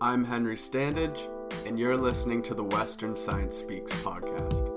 I'm 0.00 0.24
Henry 0.24 0.54
Standage, 0.54 1.28
and 1.66 1.76
you're 1.76 1.96
listening 1.96 2.40
to 2.42 2.54
the 2.54 2.62
Western 2.62 3.16
Science 3.16 3.56
Speaks 3.56 3.90
podcast. 3.94 4.70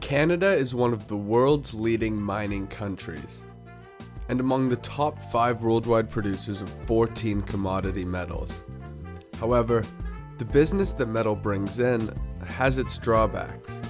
Canada 0.00 0.54
is 0.54 0.76
one 0.76 0.92
of 0.92 1.08
the 1.08 1.16
world's 1.16 1.74
leading 1.74 2.22
mining 2.22 2.68
countries, 2.68 3.44
and 4.28 4.38
among 4.38 4.68
the 4.68 4.76
top 4.76 5.20
five 5.32 5.62
worldwide 5.62 6.08
producers 6.08 6.62
of 6.62 6.68
14 6.86 7.42
commodity 7.42 8.04
metals. 8.04 8.62
However, 9.40 9.84
the 10.38 10.44
business 10.44 10.92
that 10.92 11.06
metal 11.06 11.34
brings 11.34 11.80
in 11.80 12.12
has 12.46 12.78
its 12.78 12.96
drawbacks. 12.96 13.80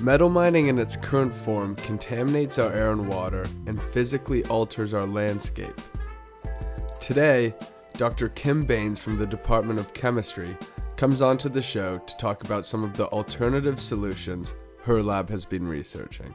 Metal 0.00 0.28
mining 0.28 0.68
in 0.68 0.78
its 0.78 0.94
current 0.94 1.32
form 1.32 1.74
contaminates 1.76 2.58
our 2.58 2.70
air 2.70 2.92
and 2.92 3.08
water 3.08 3.46
and 3.66 3.80
physically 3.80 4.44
alters 4.44 4.92
our 4.92 5.06
landscape. 5.06 5.74
Today, 7.00 7.54
Dr. 7.94 8.28
Kim 8.28 8.66
Baines 8.66 8.98
from 8.98 9.16
the 9.16 9.26
Department 9.26 9.78
of 9.78 9.94
Chemistry 9.94 10.54
comes 10.98 11.22
onto 11.22 11.48
the 11.48 11.62
show 11.62 11.96
to 11.96 12.16
talk 12.18 12.44
about 12.44 12.66
some 12.66 12.84
of 12.84 12.94
the 12.94 13.06
alternative 13.06 13.80
solutions 13.80 14.52
her 14.82 15.02
lab 15.02 15.30
has 15.30 15.46
been 15.46 15.66
researching. 15.66 16.34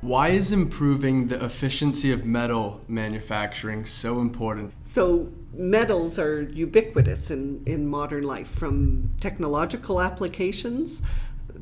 Why 0.00 0.28
is 0.28 0.52
improving 0.52 1.26
the 1.26 1.44
efficiency 1.44 2.12
of 2.12 2.24
metal 2.24 2.80
manufacturing 2.86 3.84
so 3.84 4.20
important? 4.20 4.72
So, 4.84 5.32
metals 5.52 6.20
are 6.20 6.42
ubiquitous 6.42 7.32
in, 7.32 7.64
in 7.66 7.88
modern 7.88 8.22
life, 8.22 8.48
from 8.48 9.10
technological 9.20 10.00
applications, 10.00 11.02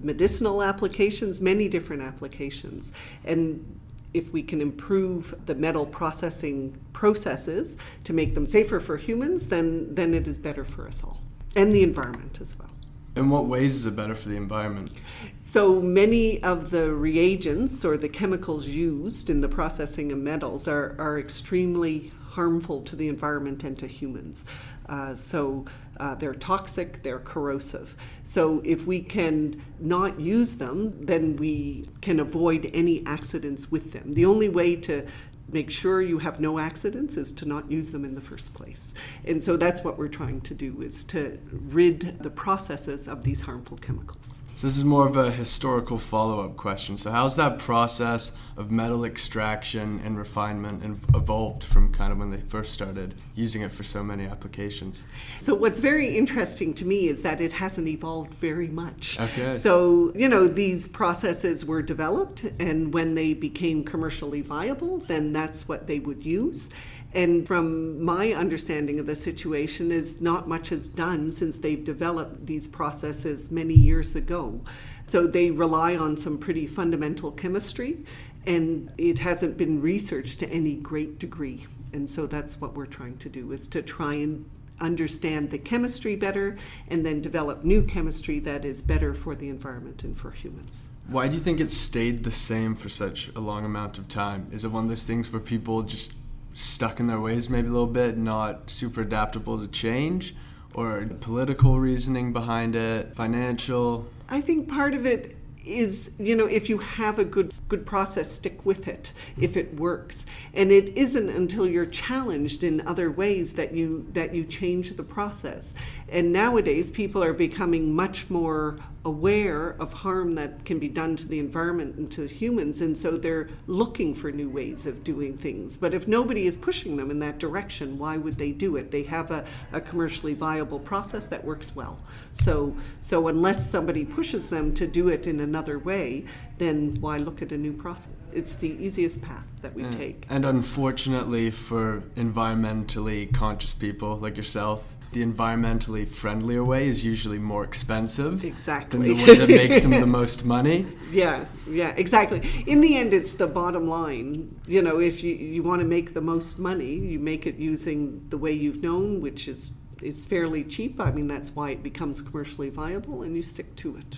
medicinal 0.02 0.62
applications, 0.62 1.41
many 1.41 1.68
different 1.68 2.02
applications. 2.02 2.92
And 3.24 3.80
if 4.14 4.32
we 4.32 4.42
can 4.42 4.60
improve 4.60 5.34
the 5.46 5.54
metal 5.54 5.84
processing 5.84 6.78
processes 6.92 7.77
to 8.04 8.12
make 8.12 8.35
them 8.35 8.46
safer 8.46 8.80
for 8.80 8.96
humans, 8.96 9.46
then, 9.46 9.95
then 9.95 10.15
it 10.15 10.26
is 10.26 10.38
better 10.38 10.65
for 10.65 10.87
us 10.88 11.02
all 11.04 11.20
and 11.57 11.73
the 11.73 11.82
environment 11.82 12.38
as 12.40 12.57
well. 12.59 12.70
In 13.16 13.30
what 13.30 13.46
ways 13.46 13.74
is 13.74 13.87
it 13.87 13.96
better 13.96 14.15
for 14.15 14.29
the 14.29 14.37
environment? 14.37 14.90
So 15.38 15.80
many 15.80 16.42
of 16.42 16.70
the 16.70 16.92
reagents 16.92 17.82
or 17.82 17.96
the 17.96 18.10
chemicals 18.10 18.68
used 18.68 19.30
in 19.30 19.40
the 19.40 19.48
processing 19.48 20.13
of 20.13 20.18
metals 20.18 20.68
are, 20.68 20.95
are 20.98 21.18
extremely 21.18 22.10
harmful 22.29 22.82
to 22.82 22.95
the 22.95 23.09
environment 23.09 23.65
and 23.65 23.79
to 23.79 23.87
humans. 23.87 24.45
Uh, 24.88 25.16
so 25.16 25.65
uh, 25.98 26.15
they're 26.15 26.34
toxic, 26.34 27.02
they're 27.02 27.18
corrosive. 27.18 27.96
So 28.24 28.60
if 28.65 28.87
we 28.87 29.01
can 29.01 29.62
not 29.80 30.20
use 30.20 30.54
them, 30.54 31.04
then 31.04 31.37
we 31.37 31.87
can 32.01 32.20
avoid 32.20 32.70
any 32.73 33.04
accidents 33.07 33.70
with 33.70 33.92
them. 33.92 34.14
The 34.14 34.26
only 34.26 34.48
way 34.48 34.76
to 34.76 35.07
make 35.51 35.70
sure 35.70 36.02
you 36.02 36.18
have 36.18 36.40
no 36.40 36.59
accidents 36.59 37.16
is 37.16 37.32
to 37.32 37.46
not 37.46 37.70
use 37.70 37.90
them 37.90 38.04
in 38.04 38.14
the 38.14 38.20
first 38.20 38.52
place. 38.52 38.92
And 39.24 39.42
so 39.42 39.57
that's 39.57 39.84
what 39.84 39.96
we're 39.98 40.09
trying 40.09 40.40
to 40.42 40.54
do 40.54 40.82
is 40.82 41.04
to 41.04 41.38
rid 41.51 42.18
the 42.20 42.30
processes 42.30 43.09
of 43.09 43.23
these 43.23 43.42
harmful 43.42 43.76
chemicals. 43.76 44.40
So 44.57 44.66
this 44.66 44.79
is 44.79 44.87
more 44.87 45.07
of 45.07 45.18
a 45.18 45.30
historical 45.30 45.99
follow-up 45.99 46.57
question. 46.57 46.96
So 46.96 47.10
how's 47.10 47.37
that 47.37 47.59
process 47.59 48.32
of 48.57 48.71
metal 48.71 49.04
extraction 49.04 50.01
and 50.02 50.16
refinement 50.16 50.82
evolved 51.15 51.63
from 51.63 51.93
kind 51.93 52.10
of 52.10 52.16
when 52.16 52.30
they 52.30 52.40
first 52.40 52.73
started 52.73 53.16
using 53.35 53.60
it 53.60 53.71
for 53.71 53.82
so 53.82 54.02
many 54.02 54.24
applications? 54.24 55.07
So 55.40 55.54
what's 55.54 55.79
very 55.79 56.16
interesting 56.16 56.73
to 56.73 56.87
me 56.87 57.07
is 57.07 57.21
that 57.21 57.43
it 57.43 57.52
hasn't 57.52 57.87
evolved 57.87 58.32
very 58.32 58.68
much. 58.68 59.21
Okay. 59.21 59.59
So, 59.59 60.10
you 60.15 60.26
know, 60.26 60.48
these 60.48 60.88
processes 60.88 61.66
were 61.66 61.82
developed 61.82 62.45
and 62.59 62.95
when 62.95 63.15
they 63.15 63.35
became 63.35 63.85
commercially 63.85 64.41
viable, 64.41 65.00
then 65.00 65.34
that's 65.34 65.69
what 65.69 65.87
they 65.87 65.98
would 65.98 66.25
use. 66.25 66.70
And 67.16 67.47
from 67.47 68.04
my 68.04 68.34
understanding 68.34 68.98
of 68.98 69.06
the 69.06 69.16
situation, 69.16 69.91
is 69.91 70.20
not 70.20 70.47
much 70.47 70.69
has 70.69 70.86
done 70.86 71.31
since 71.31 71.56
they've 71.56 71.82
developed 71.82 72.46
these 72.46 72.68
processes 72.68 73.50
many 73.50 73.72
years 73.72 74.14
ago. 74.16 74.60
So 75.06 75.26
they 75.26 75.50
rely 75.50 75.96
on 75.96 76.18
some 76.18 76.36
pretty 76.36 76.66
fundamental 76.66 77.30
chemistry, 77.32 78.04
and 78.46 78.92
it 78.98 79.18
hasn't 79.18 79.56
been 79.56 79.80
researched 79.80 80.41
to 80.41 80.50
any 80.50 80.74
great 80.74 81.18
degree. 81.18 81.66
And 81.94 82.08
so 82.08 82.26
that's 82.26 82.60
what 82.60 82.74
we're 82.74 82.84
trying 82.84 83.16
to 83.16 83.30
do 83.30 83.50
is 83.50 83.66
to 83.68 83.80
try 83.80 84.12
and 84.12 84.44
understand 84.78 85.48
the 85.48 85.58
chemistry 85.58 86.16
better 86.16 86.58
and 86.88 87.06
then 87.06 87.22
develop 87.22 87.64
new 87.64 87.82
chemistry 87.82 88.41
that 88.41 88.66
is 88.66 88.82
better 88.82 89.14
for 89.14 89.34
the 89.34 89.48
environment 89.48 90.04
and 90.04 90.18
for 90.18 90.32
humans. 90.32 90.70
Why 91.08 91.28
do 91.28 91.34
you 91.34 91.41
think 91.41 91.60
it 91.60 91.72
stayed 91.72 92.24
the 92.24 92.30
same 92.30 92.74
for 92.74 92.91
such 92.91 93.30
a 93.34 93.41
long 93.41 93.64
amount 93.64 93.96
of 93.96 94.06
time? 94.06 94.48
Is 94.52 94.66
it 94.66 94.68
one 94.68 94.82
of 94.82 94.91
those 94.91 95.04
things 95.04 95.32
where 95.32 95.41
people 95.41 95.80
just 95.80 96.12
stuck 96.56 96.98
in 96.98 97.06
their 97.06 97.20
ways 97.20 97.50
maybe 97.50 97.68
a 97.68 97.70
little 97.70 97.86
bit, 97.86 98.16
not 98.16 98.70
super 98.70 99.02
adaptable 99.02 99.60
to 99.60 99.68
change, 99.68 100.34
or 100.74 101.06
political 101.20 101.78
reasoning 101.78 102.32
behind 102.32 102.74
it, 102.74 103.14
financial? 103.14 104.08
I 104.28 104.40
think 104.40 104.68
part 104.68 104.94
of 104.94 105.06
it 105.06 105.35
is 105.66 106.10
you 106.19 106.37
know 106.37 106.47
if 106.47 106.69
you 106.69 106.78
have 106.78 107.19
a 107.19 107.25
good 107.25 107.53
good 107.69 107.84
process 107.84 108.31
stick 108.31 108.65
with 108.65 108.87
it 108.87 109.12
if 109.38 109.56
it 109.56 109.75
works 109.75 110.25
and 110.54 110.71
it 110.71 110.97
isn't 110.97 111.28
until 111.28 111.66
you're 111.66 111.87
challenged 111.87 112.62
in 112.62 112.81
other 112.87 113.10
ways 113.10 113.54
that 113.54 113.72
you 113.72 114.06
that 114.12 114.34
you 114.34 114.44
change 114.44 114.97
the 114.97 115.03
process 115.03 115.75
and 116.09 116.32
nowadays 116.32 116.91
people 116.91 117.22
are 117.22 117.32
becoming 117.32 117.93
much 117.94 118.31
more 118.31 118.78
aware 119.06 119.77
of 119.78 119.93
harm 119.93 120.34
that 120.34 120.65
can 120.65 120.81
be 120.81 120.88
done 120.88 121.15
to 121.15 121.28
the 121.28 121.38
environment 121.38 121.94
and 121.94 122.10
to 122.10 122.27
humans, 122.27 122.81
and 122.83 122.98
so 122.98 123.12
they're 123.12 123.48
looking 123.69 124.12
for 124.12 124.33
new 124.33 124.50
ways 124.50 124.84
of 124.84 125.04
doing 125.04 125.38
things. 125.38 125.77
But 125.77 125.94
if 125.94 126.09
nobody 126.09 126.47
is 126.47 126.56
pushing 126.56 126.97
them 126.97 127.12
in 127.12 127.21
that 127.21 127.38
direction, 127.38 127.98
why 127.98 128.16
would 128.16 128.37
they 128.37 128.50
do 128.50 128.75
it? 128.75 128.91
They 128.91 129.04
have 129.04 129.31
a, 129.31 129.44
a 129.72 129.81
commercially 129.81 130.34
viable 130.34 130.81
process 130.81 131.27
that 131.27 131.44
works 131.44 131.75
well. 131.75 132.00
So, 132.33 132.77
so 133.00 133.28
unless 133.28 133.71
somebody 133.71 134.04
pushes 134.04 134.50
them 134.50 134.75
to 134.75 134.88
do 134.88 135.09
it 135.09 135.28
in 135.28 135.38
another 135.38 135.55
way, 135.84 136.24
then 136.58 136.96
why 137.00 137.18
look 137.18 137.42
at 137.42 137.52
a 137.52 137.58
new 137.58 137.72
process? 137.72 138.12
It's 138.32 138.54
the 138.56 138.70
easiest 138.84 139.22
path 139.22 139.44
that 139.62 139.74
we 139.74 139.84
and, 139.84 139.92
take. 139.92 140.26
And 140.28 140.44
unfortunately, 140.44 141.50
for 141.50 142.02
environmentally 142.16 143.32
conscious 143.32 143.74
people 143.74 144.16
like 144.16 144.36
yourself, 144.36 144.96
the 145.12 145.24
environmentally 145.24 146.06
friendlier 146.06 146.62
way 146.62 146.88
is 146.88 147.04
usually 147.04 147.38
more 147.38 147.64
expensive 147.64 148.44
exactly. 148.44 148.98
than 148.98 149.16
the 149.16 149.24
way 149.24 149.36
that 149.38 149.48
makes 149.48 149.82
them 149.82 149.92
the 149.92 150.06
most 150.20 150.44
money. 150.44 150.86
Yeah, 151.10 151.46
yeah, 151.68 151.94
exactly. 151.96 152.42
In 152.66 152.80
the 152.80 152.96
end, 152.96 153.14
it's 153.14 153.32
the 153.32 153.46
bottom 153.46 153.88
line. 153.88 154.60
You 154.66 154.82
know, 154.82 155.00
if 155.00 155.22
you, 155.22 155.34
you 155.34 155.62
want 155.62 155.80
to 155.80 155.86
make 155.86 156.12
the 156.12 156.20
most 156.20 156.58
money, 156.58 156.92
you 156.94 157.18
make 157.18 157.46
it 157.46 157.56
using 157.56 158.26
the 158.28 158.36
way 158.36 158.52
you've 158.52 158.82
known, 158.82 159.20
which 159.20 159.48
is 159.48 159.72
is 160.02 160.26
fairly 160.26 160.62
cheap. 160.62 161.00
I 161.00 161.10
mean, 161.10 161.26
that's 161.26 161.50
why 161.50 161.70
it 161.70 161.82
becomes 161.82 162.20
commercially 162.20 162.68
viable, 162.68 163.22
and 163.22 163.34
you 163.34 163.42
stick 163.42 163.74
to 163.76 163.96
it. 163.96 164.16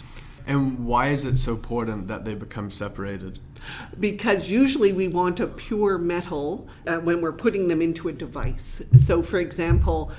And 0.48 0.86
why 0.86 1.08
is 1.08 1.26
it 1.26 1.36
so 1.36 1.52
important 1.52 2.08
that 2.08 2.24
they 2.24 2.34
become 2.34 2.70
separated? 2.70 3.38
Because 4.00 4.48
usually 4.48 4.94
we 4.94 5.06
want 5.06 5.40
a 5.40 5.46
pure 5.46 5.98
metal 5.98 6.66
uh, 6.86 6.96
when 6.96 7.20
we're 7.20 7.32
putting 7.32 7.68
them 7.68 7.82
into 7.82 8.08
a 8.08 8.12
device. 8.12 8.82
So, 9.04 9.22
for 9.22 9.38
example, 9.38 10.10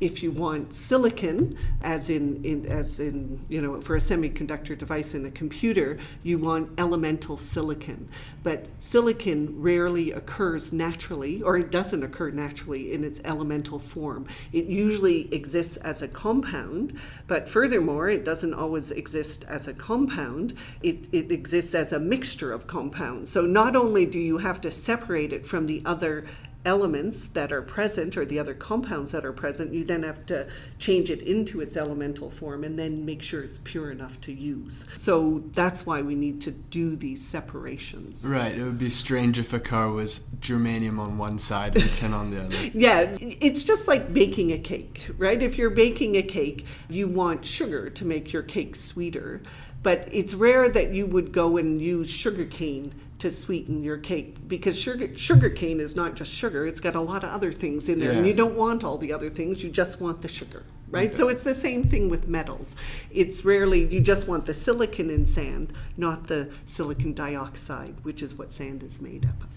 if 0.00 0.22
you 0.22 0.30
want 0.30 0.74
silicon, 0.74 1.56
as 1.82 2.10
in, 2.10 2.44
in, 2.44 2.66
as 2.66 3.00
in 3.00 3.44
you 3.48 3.60
know 3.60 3.80
for 3.80 3.96
a 3.96 4.00
semiconductor 4.00 4.76
device 4.76 5.14
in 5.14 5.24
a 5.24 5.30
computer, 5.30 5.98
you 6.22 6.38
want 6.38 6.70
elemental 6.78 7.36
silicon. 7.36 8.08
But 8.42 8.66
silicon 8.78 9.60
rarely 9.60 10.12
occurs 10.12 10.72
naturally, 10.72 11.42
or 11.42 11.56
it 11.56 11.70
doesn't 11.70 12.02
occur 12.02 12.30
naturally 12.30 12.92
in 12.92 13.04
its 13.04 13.20
elemental 13.24 13.78
form. 13.78 14.26
It 14.52 14.66
usually 14.66 15.32
exists 15.32 15.76
as 15.78 16.02
a 16.02 16.08
compound, 16.08 16.98
but 17.26 17.48
furthermore, 17.48 18.10
it 18.10 18.24
doesn't 18.24 18.54
always 18.54 18.90
exist 18.90 19.44
as 19.44 19.66
a 19.66 19.74
compound. 19.74 20.54
It, 20.82 21.06
it 21.12 21.32
exists 21.32 21.74
as 21.74 21.92
a 21.92 21.98
mixture 21.98 22.52
of 22.52 22.66
compounds. 22.66 23.30
So 23.32 23.46
not 23.46 23.74
only 23.74 24.04
do 24.04 24.20
you 24.20 24.38
have 24.38 24.60
to 24.60 24.70
separate 24.70 25.32
it 25.32 25.46
from 25.46 25.66
the 25.66 25.82
other 25.86 26.26
elements 26.66 27.26
that 27.28 27.52
are 27.52 27.62
present 27.62 28.16
or 28.16 28.24
the 28.24 28.38
other 28.38 28.52
compounds 28.52 29.12
that 29.12 29.24
are 29.24 29.32
present, 29.32 29.72
you 29.72 29.84
then 29.84 30.02
have 30.02 30.26
to 30.26 30.46
change 30.78 31.10
it 31.10 31.22
into 31.22 31.60
its 31.60 31.76
elemental 31.76 32.28
form 32.28 32.64
and 32.64 32.78
then 32.78 33.06
make 33.06 33.22
sure 33.22 33.42
it's 33.42 33.60
pure 33.62 33.90
enough 33.90 34.20
to 34.20 34.32
use. 34.32 34.84
So 34.96 35.44
that's 35.54 35.86
why 35.86 36.02
we 36.02 36.16
need 36.16 36.40
to 36.42 36.50
do 36.50 36.96
these 36.96 37.26
separations. 37.26 38.24
Right. 38.24 38.58
It 38.58 38.64
would 38.64 38.78
be 38.78 38.90
strange 38.90 39.38
if 39.38 39.52
a 39.52 39.60
car 39.60 39.90
was 39.90 40.20
germanium 40.40 40.98
on 40.98 41.16
one 41.16 41.38
side 41.38 41.76
and 41.76 41.92
tin 41.92 42.12
on 42.12 42.32
the 42.32 42.44
other. 42.44 42.56
yeah. 42.74 43.16
It's 43.20 43.62
just 43.62 43.86
like 43.86 44.12
baking 44.12 44.52
a 44.52 44.58
cake, 44.58 45.02
right? 45.16 45.40
If 45.40 45.56
you're 45.56 45.70
baking 45.70 46.16
a 46.16 46.22
cake, 46.22 46.66
you 46.88 47.06
want 47.06 47.46
sugar 47.46 47.88
to 47.90 48.04
make 48.04 48.32
your 48.32 48.42
cake 48.42 48.74
sweeter. 48.74 49.40
But 49.84 50.08
it's 50.10 50.34
rare 50.34 50.68
that 50.68 50.92
you 50.92 51.06
would 51.06 51.30
go 51.30 51.58
and 51.58 51.80
use 51.80 52.10
sugar 52.10 52.44
cane 52.44 52.92
to 53.18 53.30
sweeten 53.30 53.82
your 53.82 53.96
cake 53.96 54.46
because 54.46 54.78
sugar 54.78 55.16
sugar 55.16 55.48
cane 55.48 55.80
is 55.80 55.96
not 55.96 56.14
just 56.14 56.30
sugar 56.30 56.66
it's 56.66 56.80
got 56.80 56.94
a 56.94 57.00
lot 57.00 57.24
of 57.24 57.30
other 57.30 57.52
things 57.52 57.88
in 57.88 57.98
there 57.98 58.12
yeah. 58.12 58.18
and 58.18 58.26
you 58.26 58.34
don't 58.34 58.54
want 58.54 58.84
all 58.84 58.98
the 58.98 59.12
other 59.12 59.30
things 59.30 59.62
you 59.62 59.70
just 59.70 60.00
want 60.00 60.20
the 60.20 60.28
sugar 60.28 60.64
right? 60.90 61.08
Okay. 61.08 61.16
So 61.16 61.28
it's 61.28 61.42
the 61.42 61.54
same 61.54 61.84
thing 61.84 62.08
with 62.08 62.28
metals. 62.28 62.76
It's 63.10 63.44
rarely, 63.44 63.86
you 63.86 64.00
just 64.00 64.28
want 64.28 64.46
the 64.46 64.54
silicon 64.54 65.10
in 65.10 65.26
sand, 65.26 65.72
not 65.96 66.28
the 66.28 66.50
silicon 66.66 67.12
dioxide, 67.12 67.96
which 68.02 68.22
is 68.22 68.34
what 68.34 68.52
sand 68.52 68.82
is 68.82 69.00
made 69.00 69.26
up 69.26 69.42
of. 69.42 69.48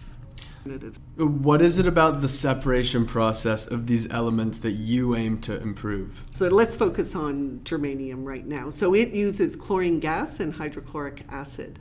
What 1.16 1.62
is 1.62 1.80
it 1.80 1.88
about 1.88 2.20
the 2.20 2.28
separation 2.28 3.06
process 3.06 3.66
of 3.66 3.88
these 3.88 4.12
elements 4.12 4.60
that 4.60 4.74
you 4.74 5.16
aim 5.16 5.40
to 5.42 5.60
improve? 5.60 6.26
So 6.34 6.48
let's 6.50 6.76
focus 6.76 7.16
on 7.16 7.62
germanium 7.64 8.26
right 8.26 8.46
now. 8.46 8.70
So 8.70 8.94
it 8.94 9.10
uses 9.10 9.56
chlorine 9.56 10.00
gas 10.00 10.40
and 10.40 10.54
hydrochloric 10.54 11.24
acid. 11.30 11.80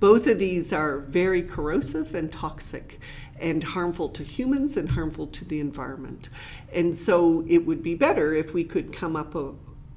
Both 0.00 0.26
of 0.26 0.38
these 0.38 0.72
are 0.72 0.98
very 0.98 1.42
corrosive 1.42 2.14
and 2.14 2.32
toxic 2.32 2.98
and 3.38 3.62
harmful 3.62 4.08
to 4.10 4.24
humans 4.24 4.76
and 4.76 4.90
harmful 4.90 5.26
to 5.26 5.44
the 5.44 5.60
environment. 5.60 6.30
And 6.72 6.96
so 6.96 7.44
it 7.46 7.66
would 7.66 7.82
be 7.82 7.94
better 7.94 8.34
if 8.34 8.54
we 8.54 8.64
could 8.64 8.92
come 8.92 9.14
up 9.14 9.34
a, 9.34 9.52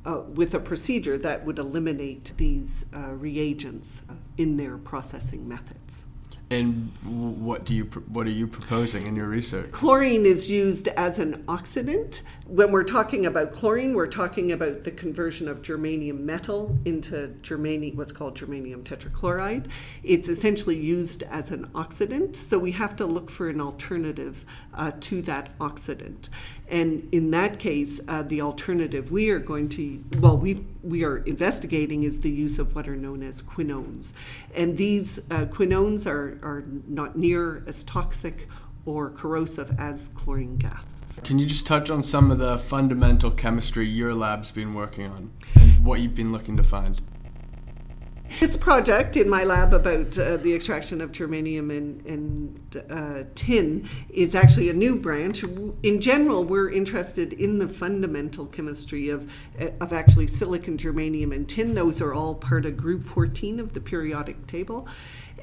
uh, 0.06 0.22
with 0.34 0.54
a 0.54 0.60
procedure 0.60 1.18
that 1.18 1.46
would 1.46 1.58
eliminate 1.58 2.34
these 2.38 2.86
uh, 2.94 3.14
reagents 3.14 4.04
in 4.38 4.58
their 4.58 4.78
processing 4.78 5.48
methods. 5.48 6.04
And 6.50 6.92
what 7.04 7.66
do 7.66 7.74
you 7.74 7.86
what 7.86 8.28
are 8.28 8.32
you 8.32 8.46
proposing 8.46 9.08
in 9.08 9.16
your 9.16 9.28
research? 9.28 9.72
Chlorine 9.72 10.26
is 10.26 10.52
used 10.52 10.88
as 10.90 11.18
an 11.18 11.44
oxidant. 11.46 12.22
When 12.46 12.74
we're 12.74 12.84
talking 12.84 13.26
about 13.26 13.54
chlorine, 13.54 13.94
we're 13.94 14.06
talking 14.06 14.52
about 14.52 14.84
the 14.84 14.92
conversion 14.92 15.48
of 15.48 15.62
germanium 15.62 16.20
metal 16.20 16.78
into 16.84 17.34
germanium, 17.42 17.96
what's 17.96 18.12
called 18.12 18.38
germanium 18.38 18.84
tetrachloride. 18.84 19.68
It's 20.04 20.28
essentially 20.28 20.76
used 20.76 21.24
as 21.24 21.52
an 21.52 21.68
oxidant, 21.68 22.36
so 22.36 22.60
we 22.60 22.74
have 22.74 22.98
to 22.98 23.06
look 23.06 23.32
for 23.32 23.48
an 23.48 23.62
alternative 23.62 24.46
uh, 24.74 24.92
to 25.00 25.22
that 25.22 25.58
oxidant. 25.60 26.28
And 26.68 27.08
in 27.14 27.32
that 27.32 27.60
case, 27.60 28.02
uh, 28.10 28.24
the 28.24 28.42
alternative 28.42 29.10
we 29.10 29.30
are 29.30 29.40
going 29.40 29.70
to, 29.70 30.04
well, 30.20 30.36
we, 30.36 30.66
we 30.82 31.06
are 31.06 31.20
investigating 31.20 32.04
is 32.04 32.20
the 32.20 32.30
use 32.30 32.60
of 32.60 32.76
what 32.76 32.90
are 32.90 32.98
known 32.98 33.24
as 33.24 33.42
quinones. 33.42 34.12
And 34.54 34.78
these 34.78 35.18
uh, 35.32 35.46
quinones 35.46 36.06
are, 36.06 36.40
are 36.44 36.66
not 36.90 37.18
near 37.18 37.64
as 37.68 37.86
toxic 37.86 38.50
or 38.86 39.12
corrosive 39.12 39.80
as 39.80 40.10
chlorine 40.10 40.58
gas. 40.58 41.03
Can 41.22 41.38
you 41.38 41.46
just 41.46 41.68
touch 41.68 41.90
on 41.90 42.02
some 42.02 42.32
of 42.32 42.40
the 42.40 42.58
fundamental 42.58 43.30
chemistry 43.30 43.86
your 43.86 44.14
lab's 44.14 44.52
been 44.52 44.74
working 44.74 45.06
on 45.06 45.32
and 45.56 45.86
what 45.86 46.00
you've 46.00 46.16
been 46.16 46.32
looking 46.32 46.58
to 46.58 46.64
find? 46.64 47.02
This 48.40 48.58
project 48.58 49.16
in 49.16 49.30
my 49.30 49.44
lab 49.44 49.74
about 49.74 50.18
uh, 50.18 50.38
the 50.38 50.56
extraction 50.56 51.02
of 51.02 51.12
germanium 51.12 51.70
and, 51.70 52.04
and 52.06 52.84
uh, 52.90 53.24
tin 53.36 53.88
is 54.10 54.34
actually 54.34 54.70
a 54.70 54.74
new 54.74 54.98
branch. 54.98 55.44
In 55.84 56.02
general, 56.02 56.44
we're 56.44 56.72
interested 56.72 57.34
in 57.34 57.60
the 57.60 57.68
fundamental 57.68 58.48
chemistry 58.48 59.10
of, 59.10 59.30
of 59.80 59.94
actually 59.94 60.26
silicon, 60.26 60.78
germanium, 60.78 61.34
and 61.34 61.48
tin. 61.48 61.76
Those 61.76 62.02
are 62.02 62.14
all 62.14 62.34
part 62.34 62.66
of 62.66 62.76
group 62.76 63.04
14 63.04 63.60
of 63.60 63.74
the 63.74 63.80
periodic 63.80 64.48
table. 64.48 64.88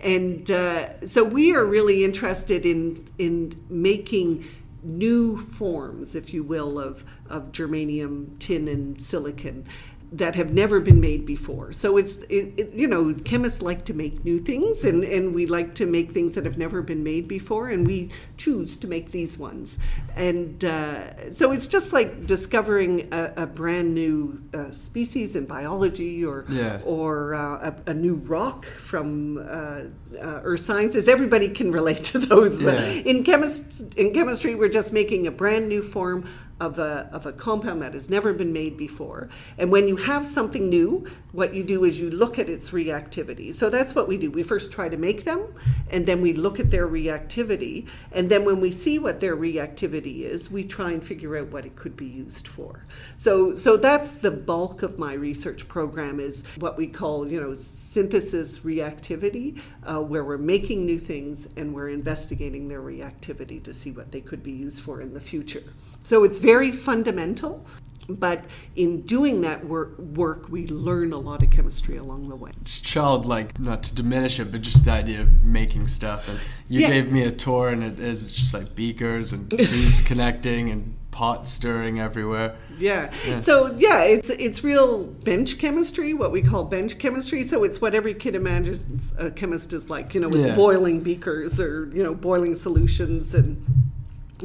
And 0.03 0.51
uh, 0.51 1.07
so 1.07 1.23
we 1.23 1.55
are 1.55 1.65
really 1.65 2.05
interested 2.05 2.67
in, 2.67 3.09
in 3.19 3.63
making 3.69 4.47
new 4.83 5.37
forms, 5.37 6.15
if 6.15 6.33
you 6.33 6.43
will, 6.43 6.79
of, 6.79 7.05
of 7.29 7.53
germanium, 7.53 8.39
tin, 8.39 8.69
and 8.69 9.01
silicon 9.01 9.67
that 10.13 10.35
have 10.35 10.53
never 10.53 10.81
been 10.81 11.01
made 11.01 11.25
before. 11.25 11.73
So 11.73 11.97
it's 11.97 12.17
it, 12.23 12.55
it, 12.57 12.73
you 12.73 12.89
know 12.89 13.15
chemists 13.25 13.63
like 13.63 13.85
to 13.87 13.95
make 13.95 14.25
new 14.25 14.39
things, 14.39 14.85
and 14.85 15.05
and 15.05 15.35
we 15.35 15.47
like 15.47 15.75
to 15.77 15.87
make 15.87 16.11
things 16.11 16.35
that 16.35 16.45
have 16.45 16.59
never 16.59 16.83
been 16.83 17.05
made 17.05 17.29
before, 17.29 17.69
and 17.69 17.87
we 17.87 18.11
choose 18.37 18.77
to 18.79 18.89
make 18.89 19.13
these 19.13 19.39
ones. 19.39 19.79
And 20.17 20.65
uh, 20.65 21.33
so 21.33 21.53
it's 21.53 21.69
just 21.69 21.93
like 21.93 22.27
discovering 22.27 23.09
a, 23.13 23.33
a 23.37 23.47
brand 23.47 23.95
new 23.95 24.43
uh, 24.53 24.73
species 24.73 25.37
in 25.37 25.47
biology, 25.47 26.25
or 26.25 26.45
yeah. 26.49 26.81
or 26.85 27.35
uh, 27.35 27.73
a, 27.87 27.91
a, 27.91 27.95
new 27.95 28.15
rock 28.15 28.65
from 28.67 29.39
uh, 29.39 29.41
uh, 29.41 30.41
earth 30.43 30.61
sciences. 30.61 31.09
Everybody 31.09 31.49
can 31.51 31.71
relate 31.71 32.03
to 32.05 32.19
those. 32.19 32.63
Yeah. 32.63 32.81
In 32.81 33.23
chemist 33.23 33.95
in 33.95 34.13
chemistry, 34.13 34.57
we're 34.57 34.69
just 34.69 34.93
making 34.93 35.29
a 35.29 35.31
brand 35.31 35.69
new 35.69 35.83
form 35.83 36.27
of 36.61 36.79
a, 36.79 37.09
of 37.13 37.27
a 37.27 37.33
compound 37.33 37.83
that 37.83 37.95
has 37.95 38.11
never 38.11 38.33
been 38.33 38.53
made 38.53 38.77
before. 38.77 39.29
And 39.59 39.73
when 39.73 39.89
you 39.89 39.97
have 39.97 40.27
something 40.27 40.69
new, 40.69 41.07
what 41.33 41.55
you 41.55 41.65
do 41.65 41.85
is 41.85 41.99
you 41.99 42.11
look 42.11 42.39
at 42.39 42.49
its 42.49 42.71
reactivity. 42.71 43.55
So 43.55 43.71
that's 43.71 43.95
what 43.95 44.07
we 44.07 44.17
do. 44.19 44.31
We 44.31 44.43
first 44.43 44.71
try 44.71 44.89
to 44.89 44.97
make 44.97 45.25
them, 45.25 45.55
and 45.91 46.07
then 46.07 46.21
we 46.21 46.35
look 46.35 46.61
at 46.61 46.71
their 46.71 46.87
reactivity. 46.87 47.89
And 48.13 48.31
then 48.31 48.45
when 48.45 48.61
we 48.61 48.71
see 48.71 48.99
what 48.99 49.21
their 49.21 49.37
reactivity 49.37 50.23
is, 50.23 50.51
we 50.51 50.65
try 50.65 50.91
and 50.91 51.03
figure 51.03 51.37
out 51.39 51.49
what 51.49 51.65
it 51.65 51.77
could 51.77 51.97
be 51.97 52.07
used 52.07 52.47
for. 52.47 52.85
So, 53.17 53.55
so 53.55 53.77
that's 53.77 54.11
the 54.11 54.31
bulk 54.31 54.83
of 54.83 54.99
my 54.99 55.15
research 55.15 55.67
program 55.67 56.21
is 56.21 56.43
what 56.59 56.77
we 56.77 56.87
call, 56.87 57.27
you 57.31 57.41
know, 57.41 57.55
synthesis 57.55 58.59
reactivity, 58.59 59.61
uh, 59.85 60.01
where 60.01 60.25
we're 60.25 60.39
making 60.39 60.85
new 60.85 60.99
things 60.99 61.49
and 61.57 61.75
we're 61.75 61.89
investigating 61.89 62.69
their 62.69 62.83
reactivity 62.83 63.63
to 63.63 63.73
see 63.73 63.91
what 63.91 64.13
they 64.13 64.21
could 64.21 64.43
be 64.43 64.53
used 64.53 64.83
for 64.83 65.01
in 65.01 65.15
the 65.15 65.21
future. 65.21 65.63
So 66.03 66.25
it's 66.25 66.39
very 66.39 66.73
fundamental, 66.73 67.65
but 68.09 68.45
in 68.75 69.03
doing 69.03 69.43
that 69.43 69.65
work, 69.67 69.99
work, 69.99 70.49
we 70.49 70.67
learn 70.67 71.13
a 71.13 71.19
lot 71.19 71.43
of 71.43 71.51
chemistry 71.51 71.97
along 71.97 72.25
the 72.25 72.37
way. 72.37 72.51
It's 72.63 72.81
childlike, 72.81 73.59
not 73.61 73.83
to 73.85 73.95
diminish 73.95 74.41
it, 74.41 74.51
but 74.51 74.63
just 74.63 74.85
the 74.85 74.91
idea 74.93 75.21
of 75.23 75.45
making 75.45 75.87
stuff. 75.87 76.29
And 76.29 76.41
you 76.69 76.81
Yeah. 76.81 76.89
gave 76.89 77.13
me 77.13 77.23
a 77.23 77.31
tour, 77.31 77.69
and 77.69 77.85
it 77.85 78.01
is 78.01 78.23
it's 78.25 78.35
just 78.35 78.55
like 78.55 78.75
beakers 78.75 79.33
and 79.33 79.49
tubes 79.69 80.01
connecting 80.01 80.71
and 80.71 80.95
pots 81.13 81.51
stirring 81.51 82.01
everywhere. 82.01 82.55
Yeah. 82.79 83.11
Yeah. 83.29 83.41
So 83.41 83.77
yeah, 83.77 84.03
it's 84.05 84.31
it's 84.31 84.65
real 84.65 85.05
bench 85.05 85.59
chemistry, 85.59 86.15
what 86.15 86.33
we 86.33 86.41
call 86.43 86.65
bench 86.65 86.99
chemistry. 86.99 87.45
So 87.45 87.63
it's 87.63 87.81
what 87.81 87.95
every 87.95 88.15
kid 88.15 88.35
imagines 88.35 89.13
a 89.19 89.31
chemist 89.31 89.73
is 89.73 89.91
like, 89.91 90.15
you 90.15 90.21
know, 90.21 90.29
with 90.29 90.47
Yeah. 90.47 90.55
boiling 90.57 91.01
beakers 91.03 91.61
or 91.61 91.91
you 91.95 92.03
know 92.03 92.15
boiling 92.15 92.55
solutions 92.55 93.35
and 93.35 93.63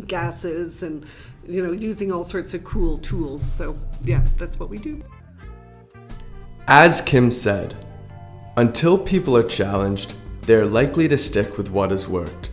gases 0.01 0.83
and 0.83 1.05
you 1.47 1.65
know 1.65 1.71
using 1.71 2.11
all 2.11 2.23
sorts 2.23 2.53
of 2.53 2.63
cool 2.63 2.97
tools. 2.99 3.43
So 3.43 3.75
yeah, 4.03 4.23
that's 4.37 4.59
what 4.59 4.69
we 4.69 4.77
do. 4.77 5.03
As 6.67 7.01
Kim 7.01 7.31
said, 7.31 7.75
until 8.57 8.97
people 8.97 9.37
are 9.37 9.43
challenged, 9.43 10.13
they 10.41 10.55
are 10.55 10.65
likely 10.65 11.07
to 11.07 11.17
stick 11.17 11.57
with 11.57 11.69
what 11.69 11.91
has 11.91 12.07
worked. 12.07 12.49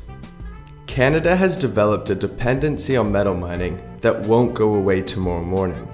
Canada 0.86 1.34
has 1.34 1.56
developed 1.56 2.10
a 2.10 2.14
dependency 2.14 2.96
on 2.96 3.10
metal 3.10 3.34
mining 3.34 3.80
that 4.02 4.26
won't 4.26 4.52
go 4.52 4.74
away 4.74 5.00
tomorrow 5.00 5.42
morning. 5.42 5.88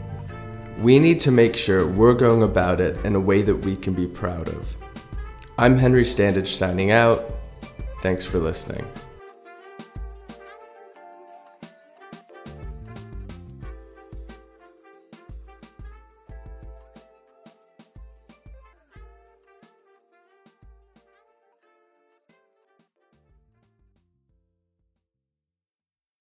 We 0.81 0.99
need 0.99 1.21
to 1.21 1.31
make 1.31 1.57
sure 1.57 1.87
we're 1.87 2.15
going 2.15 2.43
about 2.43 2.81
it 2.81 3.05
in 3.05 3.15
a 3.15 3.21
way 3.21 3.43
that 3.43 3.55
we 3.55 3.77
can 3.77 3.95
be 3.95 4.07
proud 4.07 4.49
of. 4.49 4.75
I'm 5.57 5.77
Henry 5.77 6.05
Standage 6.05 6.57
signing 6.57 6.91
out. 6.91 7.33
Thanks 8.03 8.25
for 8.25 8.39
listening. 8.39 8.87